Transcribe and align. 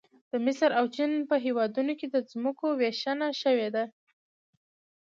د 0.31 0.33
مصر 0.45 0.69
او 0.79 0.85
چین 0.95 1.11
په 1.29 1.35
هېوادونو 1.45 1.93
کې 1.99 2.07
د 2.09 2.15
ځمکو 2.31 2.67
ویشنه 2.79 3.27
شوې 3.41 3.69
ده 3.75 3.83